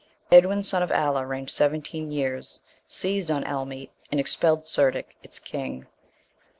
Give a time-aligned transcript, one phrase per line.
[0.31, 5.85] Edwin, son of Alla, reigned seventeen years, seized on Elmete, and expelled Cerdic, its king.